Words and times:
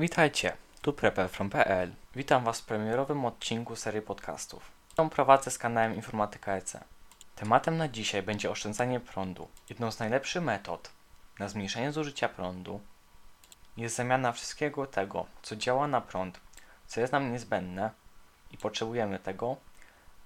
Witajcie, 0.00 0.56
tu 0.82 0.92
Prepper 0.92 1.28
from 1.30 1.50
PL. 1.50 1.92
Witam 2.14 2.44
Was 2.44 2.60
w 2.60 2.64
premierowym 2.64 3.24
odcinku 3.24 3.76
serii 3.76 4.02
podcastów. 4.02 4.70
którą 4.92 5.10
prowadzę 5.10 5.50
z 5.50 5.58
kanałem 5.58 5.94
Informatyka 5.94 6.52
EC. 6.52 6.76
Tematem 7.36 7.76
na 7.76 7.88
dzisiaj 7.88 8.22
będzie 8.22 8.50
oszczędzanie 8.50 9.00
prądu. 9.00 9.48
Jedną 9.68 9.90
z 9.90 9.98
najlepszych 9.98 10.42
metod 10.42 10.90
na 11.38 11.48
zmniejszenie 11.48 11.92
zużycia 11.92 12.28
prądu 12.28 12.80
jest 13.76 13.96
zamiana 13.96 14.32
wszystkiego 14.32 14.86
tego, 14.86 15.26
co 15.42 15.56
działa 15.56 15.86
na 15.86 16.00
prąd, 16.00 16.40
co 16.86 17.00
jest 17.00 17.12
nam 17.12 17.32
niezbędne 17.32 17.90
i 18.50 18.58
potrzebujemy 18.58 19.18
tego, 19.18 19.56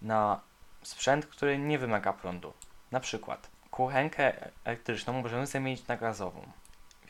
na 0.02 0.41
sprzęt, 0.82 1.27
który 1.27 1.59
nie 1.59 1.79
wymaga 1.79 2.12
prądu. 2.12 2.52
Na 2.91 3.00
przykład 3.00 3.48
kuchenkę 3.70 4.50
elektryczną 4.64 5.23
możemy 5.23 5.46
zamienić 5.46 5.86
na 5.86 5.96
gazową. 5.96 6.52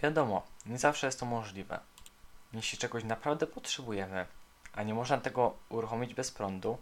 Wiadomo, 0.02 0.42
nie 0.66 0.78
zawsze 0.78 1.06
jest 1.06 1.20
to 1.20 1.26
możliwe. 1.26 1.91
Jeśli 2.52 2.78
czegoś 2.78 3.04
naprawdę 3.04 3.46
potrzebujemy, 3.46 4.26
a 4.72 4.82
nie 4.82 4.94
można 4.94 5.18
tego 5.18 5.54
uruchomić 5.68 6.14
bez 6.14 6.30
prądu, 6.30 6.78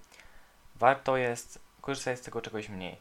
warto 0.76 1.16
jest 1.16 1.58
korzystać 1.80 2.18
z 2.18 2.22
tego 2.22 2.40
czegoś 2.40 2.68
mniej. 2.68 2.96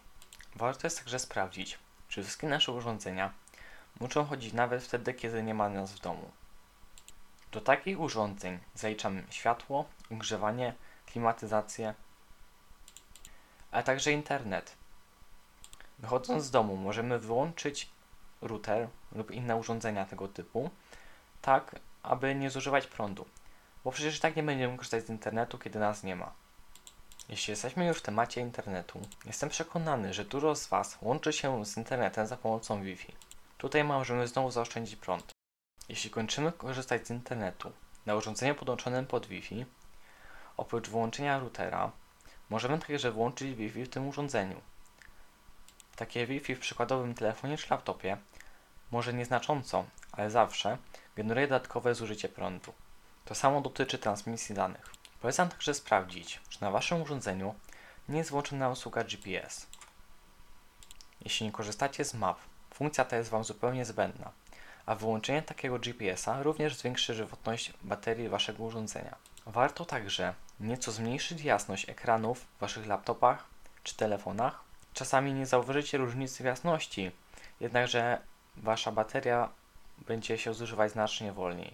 Warto 0.56 0.88
jest 0.88 0.98
także 0.98 1.20
sprawdzić, 1.20 1.80
czy 2.10 2.24
wszystkie 2.24 2.48
nasze 2.48 2.72
urządzenia 2.72 3.34
muszą 4.00 4.26
chodzić 4.26 4.54
nawet 4.54 4.84
wtedy, 4.84 5.14
kiedy 5.14 5.44
nie 5.44 5.54
ma 5.54 5.70
nas 5.70 5.94
w 5.94 6.00
domu. 6.00 6.32
Do 7.52 7.62
takich 7.62 8.00
urządzeń 8.00 8.60
zaliczam 8.76 9.24
światło, 9.30 9.86
ogrzewanie, 10.12 10.74
klimatyzację, 11.06 11.94
a 13.72 13.84
także 13.84 14.12
internet. 14.12 14.76
Wychodząc 16.00 16.44
z 16.44 16.52
domu 16.52 16.78
możemy 16.78 17.20
wyłączyć 17.20 17.90
router 18.42 18.88
lub 19.12 19.32
inne 19.32 19.56
urządzenia 19.56 20.06
tego 20.06 20.28
typu, 20.28 20.70
tak 21.42 21.76
aby 22.04 22.36
nie 22.36 22.50
zużywać 22.50 22.88
prądu, 22.88 23.26
bo 23.84 23.92
przecież 23.92 24.20
tak 24.20 24.36
nie 24.36 24.44
będziemy 24.44 24.78
korzystać 24.78 25.06
z 25.06 25.10
internetu, 25.10 25.58
kiedy 25.58 25.80
nas 25.80 26.04
nie 26.04 26.16
ma. 26.16 26.32
Jeśli 27.30 27.52
jesteśmy 27.52 27.86
już 27.86 27.98
w 27.98 28.02
temacie 28.02 28.42
internetu, 28.42 29.02
jestem 29.26 29.50
przekonany, 29.50 30.14
że 30.14 30.26
dużo 30.26 30.56
z 30.56 30.68
Was 30.68 30.98
łączy 31.02 31.34
się 31.34 31.66
z 31.66 31.78
internetem 31.78 32.28
za 32.28 32.38
pomocą 32.38 32.84
Wi-Fi. 32.84 33.16
Tutaj 33.58 33.84
możemy 33.84 34.28
znowu 34.28 34.52
zaoszczędzić 34.52 34.96
prąd. 34.96 35.32
Jeśli 35.90 36.10
kończymy 36.10 36.52
korzystać 36.52 37.08
z 37.08 37.10
internetu 37.10 37.72
na 38.06 38.16
urządzeniu 38.16 38.56
podłączonym 38.56 39.06
pod 39.06 39.28
Wi-Fi, 39.28 39.66
oprócz 40.58 40.90
wyłączenia 40.90 41.40
routera, 41.40 41.92
możemy 42.50 42.80
także 42.80 43.12
włączyć 43.12 43.56
Wi-Fi 43.56 43.84
w 43.84 43.90
tym 43.90 44.08
urządzeniu. 44.08 44.62
Takie 45.96 46.28
Wi-Fi 46.28 46.56
w 46.56 46.60
przykładowym 46.60 47.16
telefonie 47.16 47.58
czy 47.58 47.70
laptopie 47.70 48.18
może 48.92 49.14
nieznacząco, 49.14 49.86
ale 50.12 50.30
zawsze 50.30 50.78
generuje 51.20 51.48
dodatkowe 51.48 51.96
zużycie 51.96 52.30
prądu. 52.30 52.74
To 53.26 53.36
samo 53.36 53.62
dotyczy 53.62 53.98
transmisji 53.98 54.56
danych. 54.56 54.86
Polecam 55.22 55.50
także 55.50 55.74
sprawdzić, 55.74 56.40
czy 56.50 56.62
na 56.62 56.72
Waszym 56.72 57.02
urządzeniu 57.02 57.56
nie 58.10 58.18
jest 58.18 58.30
włączona 58.30 58.70
usługa 58.70 59.04
GPS. 59.04 59.68
Jeśli 61.22 61.46
nie 61.46 61.52
korzystacie 61.52 62.06
z 62.06 62.14
map, 62.14 62.38
funkcja 62.74 63.06
ta 63.06 63.18
jest 63.18 63.30
Wam 63.30 63.44
zupełnie 63.44 63.86
zbędna, 63.86 64.32
a 64.86 64.96
wyłączenie 64.96 65.42
takiego 65.42 65.80
GPS-a 65.80 66.44
również 66.44 66.76
zwiększy 66.76 67.14
żywotność 67.14 67.74
baterii 67.84 68.30
Waszego 68.30 68.64
urządzenia. 68.64 69.16
Warto 69.46 69.86
także 69.86 70.34
nieco 70.60 70.92
zmniejszyć 70.92 71.42
jasność 71.42 71.90
ekranów 71.90 72.40
w 72.40 72.60
Waszych 72.60 72.88
laptopach 72.88 73.46
czy 73.84 73.96
telefonach. 73.96 74.60
Czasami 74.94 75.34
nie 75.34 75.46
zauważycie 75.46 75.98
różnicy 75.98 76.44
w 76.44 76.46
jasności, 76.46 77.12
jednakże 77.60 78.22
Wasza 78.58 78.92
bateria 78.92 79.50
będzie 80.08 80.38
się 80.38 80.54
zużywać 80.54 80.92
znacznie 80.92 81.34
wolniej. 81.34 81.74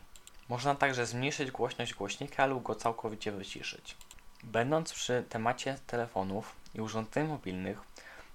Można 0.50 0.76
także 0.76 1.06
zmniejszyć 1.06 1.52
głośność 1.52 1.94
głośnika 1.94 2.46
lub 2.46 2.64
go 2.64 2.76
całkowicie 2.76 3.32
wyciszyć. 3.32 3.98
Będąc 4.44 4.94
przy 4.94 5.24
temacie 5.30 5.80
telefonów 5.88 6.56
i 6.76 6.82
urządzeń 6.82 7.28
mobilnych, 7.28 7.82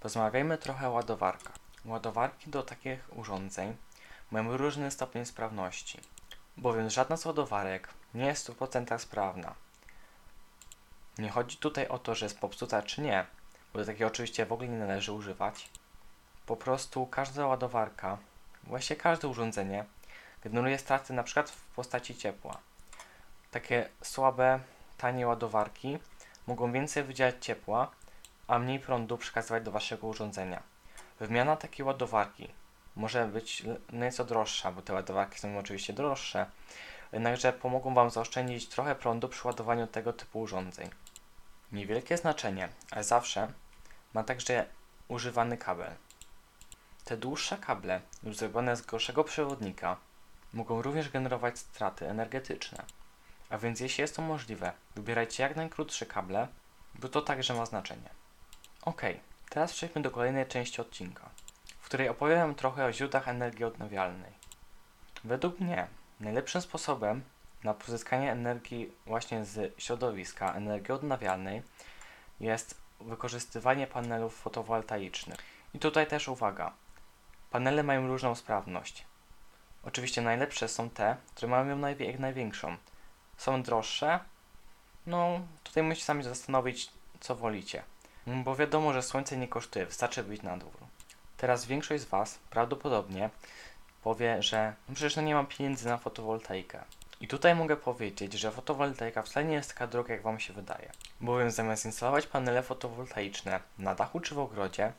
porozmawiajmy 0.01 0.59
trochę 0.59 0.89
o 0.89 0.93
ładowarkach. 0.93 1.57
Ładowarki 1.85 2.51
do 2.51 2.63
takich 2.63 3.19
urządzeń 3.19 3.77
mają 4.31 4.57
różny 4.57 4.91
stopień 4.91 5.25
sprawności, 5.25 6.01
bowiem 6.57 6.91
żadna 6.91 7.17
z 7.17 7.27
ładowarek 7.27 7.89
nie 8.15 8.27
jest 8.27 8.47
w 8.51 8.59
100% 8.59 8.99
sprawna. 8.99 9.55
Nie 11.19 11.29
chodzi 11.29 11.57
tutaj 11.57 11.89
o 11.89 11.99
to, 11.99 12.15
że 12.15 12.27
jest 12.27 12.39
popsuta 12.39 12.83
czy 12.83 13.01
nie, 13.01 13.27
bo 13.75 13.85
takiej 13.85 14.07
oczywiście 14.07 14.47
w 14.47 14.53
ogóle 14.53 14.69
nie 14.69 14.79
należy 14.79 15.13
używać. 15.13 15.69
Po 16.47 16.57
prostu 16.57 17.07
każda 17.07 17.47
ładowarka 17.47 18.19
Właśnie 18.65 18.97
każde 18.97 19.29
urządzenie 19.29 19.85
generuje 20.45 20.79
straty 20.79 21.13
na 21.13 21.23
przykład 21.23 21.51
w 21.51 21.75
postaci 21.75 22.17
ciepła. 22.17 22.59
Takie 23.51 23.89
słabe, 24.03 24.61
tanie 24.99 25.27
ładowarki 25.27 25.99
mogą 26.47 26.73
więcej 26.73 27.05
wydzielać 27.05 27.35
ciepła, 27.41 27.91
a 28.49 28.59
mniej 28.59 28.81
prądu 28.81 29.19
przekazywać 29.19 29.63
do 29.63 29.71
waszego 29.71 30.07
urządzenia. 30.07 30.63
Wymiana 31.21 31.57
takiej 31.57 31.87
ładowarki 31.87 32.49
może 32.97 33.27
być 33.27 33.63
nieco 33.93 34.25
droższa, 34.25 34.73
bo 34.73 34.83
te 34.83 34.93
ładowarki 34.93 35.39
są 35.39 35.59
oczywiście 35.59 35.93
droższe, 35.93 36.47
jednakże 37.13 37.53
pomogą 37.53 37.95
Wam 37.95 38.11
zaoszczędzić 38.11 38.69
trochę 38.69 38.95
prądu 38.95 39.29
przy 39.29 39.47
ładowaniu 39.47 39.87
tego 39.87 40.13
typu 40.13 40.41
urządzeń. 40.41 40.91
Niewielkie 41.73 42.17
znaczenie, 42.17 42.69
ale 42.91 43.05
zawsze 43.05 43.53
ma 44.15 44.25
także 44.25 44.67
używany 45.09 45.59
kabel. 45.59 45.91
Te 47.11 47.17
dłuższe 47.17 47.59
kable 47.59 48.01
lub 48.23 48.35
zrobione 48.35 48.77
z 48.77 48.83
gorszego 48.83 49.25
przewodnika 49.25 49.97
mogą 50.53 50.83
również 50.83 51.09
generować 51.09 51.59
straty 51.59 52.09
energetyczne. 52.09 52.85
A 53.49 53.59
więc 53.59 53.81
jeśli 53.81 54.03
jest 54.03 54.17
to 54.17 54.23
możliwe, 54.23 54.73
wybierajcie 54.95 55.43
jak 55.43 55.57
najkrótsze 55.57 56.07
kable, 56.07 56.49
bo 56.95 57.09
to 57.09 57.23
także 57.23 57.55
ma 57.55 57.67
znaczenie. 57.67 58.11
Ok, 58.83 59.03
teraz 59.49 59.73
przejdźmy 59.73 60.03
do 60.03 60.11
kolejnej 60.11 60.47
części 60.47 60.81
odcinka, 60.81 61.31
w 61.81 61.85
której 61.85 62.09
opowiem 62.09 62.55
trochę 62.55 62.85
o 62.85 62.93
źródłach 62.93 63.29
energii 63.29 63.65
odnawialnej. 63.65 64.33
Według 65.25 65.61
mnie 65.61 65.87
najlepszym 66.21 66.63
sposobem 66.63 67.23
na 67.65 67.75
pozyskanie 67.75 68.33
energii 68.33 68.93
właśnie 69.07 69.45
z 69.45 69.81
środowiska, 69.81 70.55
energii 70.55 70.93
odnawialnej 70.93 71.63
jest 72.41 72.81
wykorzystywanie 73.01 73.87
panelów 73.87 74.37
fotowoltaicznych. 74.37 75.39
I 75.75 75.79
tutaj 75.79 76.07
też 76.07 76.29
uwaga, 76.29 76.73
Panele 77.51 77.83
mają 77.83 78.07
różną 78.07 78.35
sprawność. 78.35 79.05
Oczywiście 79.83 80.23
najlepsze 80.23 80.69
są 80.69 80.91
te, 80.91 81.17
które 81.35 81.51
mają 81.51 81.67
ją 81.67 81.95
największą. 82.19 82.77
Są 83.37 83.63
droższe? 83.63 84.21
No, 85.07 85.41
tutaj 85.65 85.83
musicie 85.83 86.07
sami 86.07 86.23
zastanowić, 86.23 86.91
co 87.21 87.37
wolicie. 87.37 87.83
Bo 88.27 88.57
wiadomo, 88.57 88.93
że 88.93 89.03
słońce 89.03 89.37
nie 89.37 89.49
kosztuje, 89.49 89.87
wystarczy 89.87 90.23
być 90.23 90.43
na 90.43 90.57
dwór. 90.57 90.73
Teraz 91.37 91.67
większość 91.67 92.03
z 92.03 92.07
Was 92.07 92.39
prawdopodobnie 92.51 93.31
powie, 94.03 94.43
że 94.43 94.75
no 94.89 94.95
przecież 94.95 95.17
no 95.17 95.23
nie 95.23 95.35
mam 95.35 95.47
pieniędzy 95.47 95.89
na 95.89 95.99
fotowoltaikę. 95.99 96.85
I 97.21 97.29
tutaj 97.29 97.55
mogę 97.55 97.77
powiedzieć, 97.77 98.33
że 98.33 98.51
fotowoltaika 98.51 99.23
wcale 99.23 99.47
nie 99.47 99.55
jest 99.55 99.69
taka 99.69 99.87
droga, 99.87 100.15
jak 100.15 100.23
Wam 100.23 100.41
się 100.41 100.53
wydaje. 100.53 100.93
Bowiem 101.21 101.51
zamiast 101.51 101.85
instalować 101.85 102.27
panele 102.27 102.63
fotowoltaiczne 102.63 103.61
na 103.79 103.95
dachu 103.95 104.21
czy 104.21 104.35
w 104.35 104.39
ogrodzie, 104.39 104.93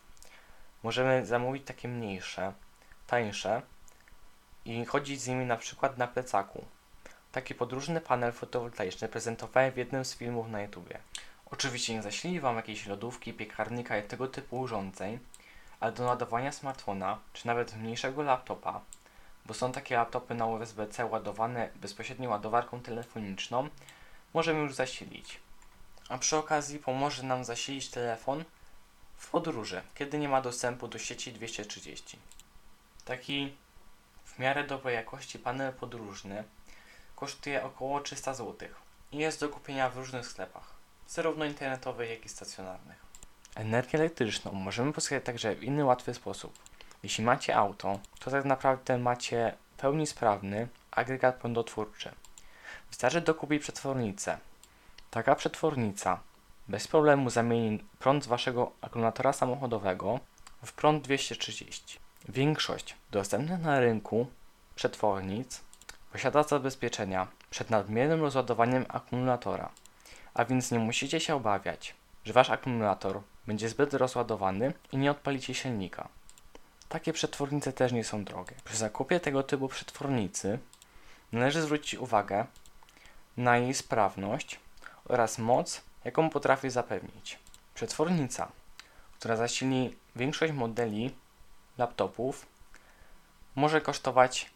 możemy 0.83 1.25
zamówić 1.25 1.65
takie 1.65 1.87
mniejsze, 1.87 2.53
tańsze 3.07 3.61
i 4.65 4.85
chodzić 4.85 5.21
z 5.21 5.27
nimi 5.27 5.45
na 5.45 5.57
przykład 5.57 5.97
na 5.97 6.07
plecaku. 6.07 6.65
Taki 7.31 7.55
podróżny 7.55 8.01
panel 8.01 8.31
fotowoltaiczny 8.31 9.07
prezentowałem 9.07 9.71
w 9.71 9.77
jednym 9.77 10.05
z 10.05 10.15
filmów 10.15 10.47
na 10.47 10.61
YouTubie. 10.61 10.99
Oczywiście 11.51 11.95
nie 11.95 12.01
zasilili 12.01 12.39
Wam 12.39 12.55
jakiejś 12.55 12.85
lodówki, 12.85 13.33
piekarnika 13.33 13.97
i 13.97 14.03
tego 14.03 14.27
typu 14.27 14.59
urządzeń, 14.59 15.19
ale 15.79 15.91
do 15.91 16.03
ładowania 16.03 16.51
smartfona, 16.51 17.17
czy 17.33 17.47
nawet 17.47 17.75
mniejszego 17.75 18.23
laptopa, 18.23 18.81
bo 19.45 19.53
są 19.53 19.71
takie 19.71 19.95
laptopy 19.95 20.35
na 20.35 20.45
USB-C 20.45 21.05
ładowane 21.05 21.69
bezpośrednio 21.75 22.29
ładowarką 22.29 22.79
telefoniczną, 22.79 23.69
możemy 24.33 24.59
już 24.59 24.75
zasilić. 24.75 25.39
A 26.09 26.17
przy 26.17 26.37
okazji 26.37 26.79
pomoże 26.79 27.23
nam 27.23 27.43
zasilić 27.43 27.89
telefon 27.89 28.43
w 29.21 29.29
podróży, 29.29 29.81
kiedy 29.95 30.17
nie 30.17 30.29
ma 30.29 30.41
dostępu 30.41 30.87
do 30.87 30.99
sieci 30.99 31.33
230. 31.33 32.19
Taki 33.05 33.55
w 34.25 34.39
miarę 34.39 34.63
dobrej 34.63 34.95
jakości 34.95 35.39
panel 35.39 35.73
podróżny 35.73 36.43
kosztuje 37.15 37.63
około 37.63 37.99
300 37.99 38.33
zł 38.33 38.69
i 39.11 39.17
jest 39.17 39.39
do 39.39 39.49
kupienia 39.49 39.89
w 39.89 39.97
różnych 39.97 40.25
sklepach, 40.27 40.73
zarówno 41.07 41.45
internetowych, 41.45 42.09
jak 42.09 42.25
i 42.25 42.29
stacjonarnych. 42.29 42.97
Energię 43.55 43.99
elektryczną 43.99 44.51
możemy 44.51 44.93
pozyskać 44.93 45.23
także 45.23 45.55
w 45.55 45.63
inny 45.63 45.85
łatwy 45.85 46.13
sposób. 46.13 46.59
Jeśli 47.03 47.23
macie 47.23 47.55
auto, 47.55 47.99
to 48.19 48.31
tak 48.31 48.45
naprawdę 48.45 48.97
macie 48.97 49.55
pełni 49.77 50.07
sprawny 50.07 50.67
agregat 50.91 51.35
prądotwórczy. 51.35 52.11
Wystarczy 52.89 53.21
dokupić 53.21 53.61
przetwornicę. 53.61 54.37
Taka 55.11 55.35
przetwornica 55.35 56.19
bez 56.67 56.87
problemu 56.87 57.29
zamieni 57.29 57.83
prąd 57.99 58.23
z 58.23 58.27
Waszego 58.27 58.71
akumulatora 58.81 59.33
samochodowego 59.33 60.19
w 60.65 60.73
prąd 60.73 61.03
230. 61.03 61.99
Większość 62.29 62.95
dostępnych 63.11 63.61
na 63.61 63.79
rynku 63.79 64.27
przetwornic 64.75 65.61
posiada 66.11 66.43
zabezpieczenia 66.43 67.27
przed 67.49 67.69
nadmiernym 67.69 68.21
rozładowaniem 68.21 68.85
akumulatora, 68.89 69.69
a 70.33 70.45
więc 70.45 70.71
nie 70.71 70.79
musicie 70.79 71.19
się 71.19 71.35
obawiać, 71.35 71.95
że 72.25 72.33
wasz 72.33 72.49
akumulator 72.49 73.21
będzie 73.47 73.69
zbyt 73.69 73.93
rozładowany 73.93 74.73
i 74.91 74.97
nie 74.97 75.11
odpalicie 75.11 75.53
silnika. 75.53 76.07
Takie 76.89 77.13
przetwornice 77.13 77.73
też 77.73 77.91
nie 77.91 78.03
są 78.03 78.23
drogie. 78.23 78.55
Przy 78.63 78.77
zakupie 78.77 79.19
tego 79.19 79.43
typu 79.43 79.67
przetwornicy 79.67 80.59
należy 81.31 81.61
zwrócić 81.61 81.99
uwagę 81.99 82.45
na 83.37 83.57
jej 83.57 83.73
sprawność 83.73 84.59
oraz 85.05 85.37
moc, 85.37 85.81
jaką 86.05 86.29
potrafi 86.29 86.69
zapewnić. 86.69 87.39
Przetwornica, 87.73 88.51
która 89.19 89.35
zasili 89.35 89.95
większość 90.15 90.53
modeli 90.53 91.15
laptopów, 91.77 92.45
może 93.55 93.81
kosztować 93.81 94.49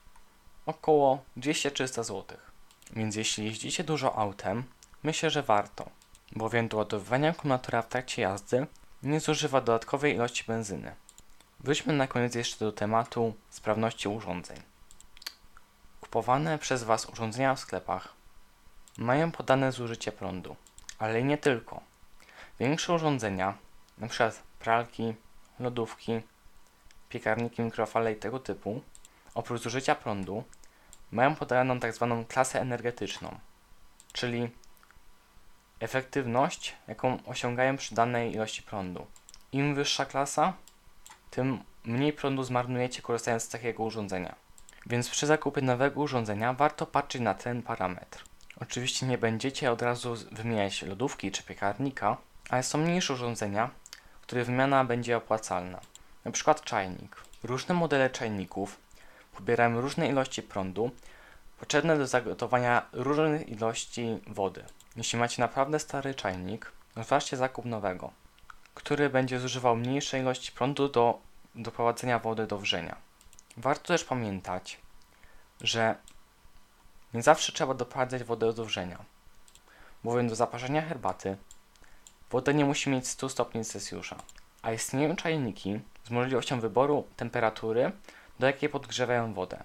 około 0.66 1.24
200-300 1.38 2.04
zł. 2.04 2.38
Więc 2.92 3.16
jeśli 3.16 3.46
jeździcie 3.46 3.84
dużo 3.84 4.16
autem, 4.16 4.64
myślę, 5.04 5.30
że 5.30 5.44
warto, 5.44 5.90
bowiem 6.32 6.68
do 6.68 6.78
ładowywania 6.78 7.30
akumulatora 7.30 7.82
w 7.82 7.88
trakcie 7.88 8.22
jazdy 8.22 8.68
nie 9.04 9.20
zużywa 9.20 9.62
dodatkowej 9.62 10.14
ilości 10.16 10.44
benzyny. 10.48 10.96
Wróćmy 11.60 11.94
na 11.94 12.08
koniec 12.08 12.36
jeszcze 12.36 12.66
do 12.66 12.72
tematu 12.72 13.34
sprawności 13.50 14.08
urządzeń. 14.08 14.62
Kupowane 16.02 16.60
przez 16.60 16.84
Was 16.84 17.06
urządzenia 17.06 17.56
w 17.56 17.60
sklepach 17.60 18.14
mają 18.98 19.32
podane 19.32 19.72
zużycie 19.72 20.12
prądu, 20.12 20.56
ale 21.00 21.24
nie 21.24 21.38
tylko. 21.38 21.82
Większe 22.60 22.94
urządzenia, 22.94 23.58
np. 23.98 24.32
pralki, 24.60 25.16
lodówki, 25.60 26.22
piekarniki 27.10 27.62
mikrofale 27.62 28.14
i 28.14 28.16
tego 28.16 28.40
typu, 28.40 28.82
oprócz 29.34 29.62
zużycia 29.62 29.96
prądu, 29.96 30.44
mają 31.12 31.36
podaną 31.36 31.80
tak 31.80 31.94
zwaną 31.94 32.26
klasę 32.26 32.62
energetyczną, 32.62 33.40
czyli 34.14 34.50
efektywność, 35.80 36.76
jaką 36.88 37.24
osiągają 37.26 37.78
przy 37.78 37.96
danej 37.96 38.34
ilości 38.34 38.64
prądu. 38.64 39.08
Im 39.52 39.76
wyższa 39.76 40.06
klasa, 40.06 40.54
tym 41.32 41.64
mniej 41.84 42.14
prądu 42.14 42.44
zmarnujecie 42.44 43.02
korzystając 43.02 43.44
z 43.44 43.50
takiego 43.50 43.84
urządzenia. 43.84 44.36
Więc 44.86 45.10
przy 45.10 45.28
zakupie 45.28 45.62
nowego 45.62 46.02
urządzenia 46.02 46.54
warto 46.54 46.86
patrzeć 46.86 47.22
na 47.22 47.34
ten 47.34 47.62
parametr. 47.64 48.24
Oczywiście 48.62 49.06
nie 49.06 49.18
będziecie 49.18 49.72
od 49.72 49.82
razu 49.82 50.16
wymieniać 50.32 50.82
lodówki 50.82 51.32
czy 51.32 51.44
piekarnika, 51.44 52.18
ale 52.50 52.64
są 52.64 52.78
mniejsze 52.78 53.14
urządzenia, 53.14 53.70
których 54.22 54.46
wymiana 54.46 54.86
będzie 54.86 55.18
opłacalna. 55.18 55.80
Na 56.26 56.32
przykład 56.32 56.64
czajnik. 56.64 57.16
Różne 57.44 57.76
modele 57.76 58.10
czajników 58.10 58.80
pobierają 59.36 59.82
różne 59.82 60.10
ilości 60.10 60.42
prądu 60.44 60.92
potrzebne 61.60 61.98
do 61.98 62.08
zagotowania 62.08 62.86
różnych 62.94 63.50
ilości 63.50 64.20
wody. 64.28 64.66
Jeśli 64.96 65.20
macie 65.20 65.42
naprawdę 65.42 65.80
stary 65.80 66.14
czajnik, 66.14 66.72
rozważcie 66.96 67.38
zakup 67.38 67.66
nowego, 67.66 68.12
który 68.74 69.10
będzie 69.10 69.40
zużywał 69.40 69.76
mniejsze 69.76 70.20
ilości 70.20 70.52
prądu 70.52 70.90
do 70.90 71.20
doprowadzenia 71.56 72.20
wody 72.20 72.48
do 72.48 72.58
wrzenia. 72.58 72.96
Warto 73.58 73.88
też 73.88 74.04
pamiętać, 74.04 74.80
że 75.62 75.96
nie 77.16 77.24
zawsze 77.24 77.52
trzeba 77.52 77.74
doprowadzać 77.74 78.24
wodę 78.24 78.54
do 78.54 78.66
wrzenia, 78.66 78.98
bowiem 80.04 80.28
do 80.28 80.36
zaparzenia 80.36 80.82
herbaty 80.82 81.38
woda 82.32 82.52
nie 82.52 82.66
musi 82.66 82.90
mieć 82.90 83.08
100 83.08 83.30
stopni 83.30 83.66
Celsjusza, 83.66 84.16
a 84.62 84.72
istnieją 84.72 85.16
czajniki 85.16 85.80
z 86.04 86.10
możliwością 86.10 86.60
wyboru 86.60 87.08
temperatury, 87.16 87.92
do 88.40 88.48
jakiej 88.48 88.70
podgrzewają 88.70 89.34
wodę. 89.34 89.64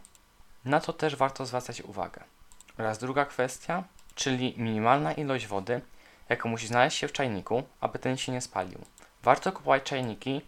Na 0.64 0.80
to 0.80 0.92
też 0.92 1.16
warto 1.16 1.46
zwracać 1.46 1.82
uwagę. 1.82 2.24
Oraz 2.78 2.98
druga 2.98 3.24
kwestia, 3.24 3.84
czyli 4.14 4.54
minimalna 4.56 5.12
ilość 5.12 5.46
wody, 5.46 5.80
jaka 6.28 6.48
musi 6.48 6.66
znaleźć 6.66 6.98
się 6.98 7.08
w 7.08 7.12
czajniku, 7.12 7.62
aby 7.80 7.98
ten 7.98 8.16
się 8.16 8.32
nie 8.32 8.40
spalił. 8.40 8.78
Warto 9.22 9.52
kupować 9.52 9.82
czajniki 9.82 10.40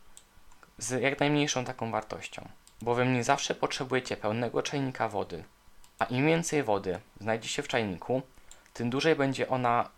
z 0.78 1.02
jak 1.02 1.20
najmniejszą 1.20 1.64
taką 1.64 1.90
wartością, 1.90 2.49
bowiem 2.82 3.14
nie 3.14 3.25
zawsze 3.25 3.54
potrzebujecie 3.54 4.16
pełnego 4.16 4.62
czajnika 4.62 5.08
wody, 5.08 5.44
a 5.99 6.05
im 6.05 6.27
więcej 6.27 6.62
wody 6.62 7.00
znajdzie 7.21 7.49
się 7.49 7.62
w 7.62 7.69
czajniku, 7.69 8.23
tym 8.75 8.91
dłużej 8.91 9.17
będzie 9.17 9.49
ona 9.49 9.89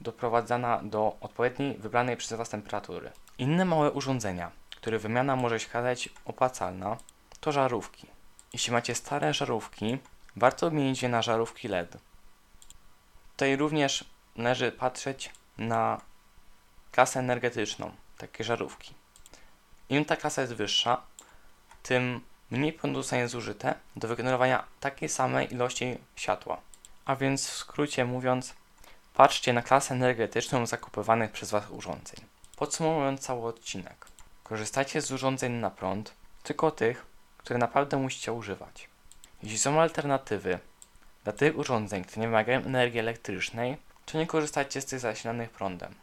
doprowadzana 0.00 0.80
do 0.82 1.16
odpowiedniej 1.20 1.74
wybranej 1.74 2.16
przez 2.16 2.38
Was 2.38 2.48
temperatury. 2.48 3.10
Inne 3.38 3.64
małe 3.64 3.90
urządzenia, 3.90 4.50
które 4.70 4.98
wymiana 4.98 5.36
może 5.36 5.60
się 5.60 5.68
okazać 5.68 6.08
opłacalna, 6.24 6.96
to 7.40 7.52
żarówki. 7.52 8.06
Jeśli 8.52 8.72
macie 8.72 8.94
stare 8.94 9.34
żarówki, 9.34 9.98
warto 10.36 10.70
wymienić 10.70 11.02
je 11.02 11.08
na 11.08 11.22
żarówki 11.22 11.68
LED. 11.68 11.96
Tutaj 13.30 13.56
również 13.56 14.04
należy 14.36 14.72
patrzeć 14.72 15.32
na 15.58 16.00
klasę 16.92 17.20
energetyczną 17.20 17.92
takiej 18.18 18.46
żarówki. 18.46 18.94
Im 19.88 20.04
ta 20.04 20.16
klasa 20.16 20.42
jest 20.42 20.54
wyższa, 20.54 21.02
tym 21.82 22.20
mniej 22.50 22.72
prądu 22.72 23.02
zostanie 23.02 23.28
zużyte 23.28 23.74
do 23.96 24.08
wygenerowania 24.08 24.64
takiej 24.80 25.08
samej 25.08 25.52
ilości 25.52 25.98
światła. 26.16 26.60
A 27.04 27.16
więc 27.16 27.48
w 27.48 27.56
skrócie 27.56 28.04
mówiąc, 28.04 28.54
patrzcie 29.14 29.52
na 29.52 29.62
klasę 29.62 29.94
energetyczną 29.94 30.66
zakupywanych 30.66 31.32
przez 31.32 31.50
Was 31.50 31.70
urządzeń. 31.70 32.24
Podsumowując 32.56 33.20
cały 33.20 33.46
odcinek, 33.46 34.06
korzystajcie 34.44 35.00
z 35.00 35.12
urządzeń 35.12 35.52
na 35.52 35.70
prąd, 35.70 36.14
tylko 36.42 36.70
tych, 36.70 37.06
które 37.38 37.58
naprawdę 37.58 37.96
musicie 37.96 38.32
używać. 38.32 38.88
Jeśli 39.42 39.58
są 39.58 39.80
alternatywy 39.80 40.58
dla 41.24 41.32
tych 41.32 41.58
urządzeń, 41.58 42.04
które 42.04 42.20
nie 42.20 42.28
wymagają 42.28 42.60
energii 42.60 43.00
elektrycznej, 43.00 43.76
to 44.06 44.18
nie 44.18 44.26
korzystajcie 44.26 44.80
z 44.80 44.86
tych 44.86 45.00
zasilanych 45.00 45.50
prądem. 45.50 45.94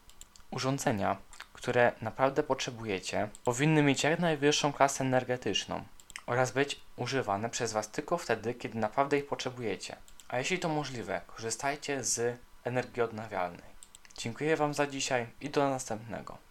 Urządzenia, 0.51 1.17
które 1.53 1.91
naprawdę 2.01 2.43
potrzebujecie, 2.43 3.29
powinny 3.43 3.83
mieć 3.83 4.03
jak 4.03 4.19
najwyższą 4.19 4.73
klasę 4.73 5.03
energetyczną 5.03 5.83
oraz 6.25 6.51
być 6.51 6.81
używane 6.95 7.49
przez 7.49 7.73
Was 7.73 7.89
tylko 7.89 8.17
wtedy, 8.17 8.53
kiedy 8.53 8.77
naprawdę 8.77 9.17
ich 9.17 9.27
potrzebujecie. 9.27 9.95
A 10.27 10.37
jeśli 10.37 10.59
to 10.59 10.69
możliwe, 10.69 11.21
korzystajcie 11.27 12.03
z 12.03 12.37
energii 12.63 13.01
odnawialnej. 13.01 13.75
Dziękuję 14.17 14.57
Wam 14.57 14.73
za 14.73 14.87
dzisiaj 14.87 15.27
i 15.41 15.49
do 15.49 15.69
następnego. 15.69 16.44